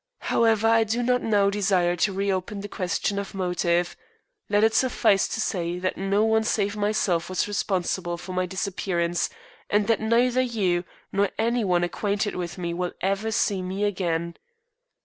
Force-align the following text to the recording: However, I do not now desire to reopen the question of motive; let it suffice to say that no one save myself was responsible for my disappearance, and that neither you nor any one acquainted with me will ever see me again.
However, 0.31 0.67
I 0.67 0.83
do 0.83 1.03
not 1.03 1.21
now 1.21 1.51
desire 1.51 1.95
to 1.97 2.11
reopen 2.11 2.61
the 2.61 2.67
question 2.67 3.19
of 3.19 3.35
motive; 3.35 3.95
let 4.49 4.63
it 4.63 4.73
suffice 4.73 5.27
to 5.27 5.39
say 5.39 5.77
that 5.77 5.95
no 5.95 6.25
one 6.25 6.43
save 6.43 6.75
myself 6.75 7.29
was 7.29 7.47
responsible 7.47 8.17
for 8.17 8.33
my 8.33 8.47
disappearance, 8.47 9.29
and 9.69 9.85
that 9.85 10.01
neither 10.01 10.41
you 10.41 10.85
nor 11.11 11.29
any 11.37 11.63
one 11.63 11.83
acquainted 11.83 12.35
with 12.35 12.57
me 12.57 12.73
will 12.73 12.93
ever 13.03 13.29
see 13.31 13.61
me 13.61 13.83
again. 13.83 14.37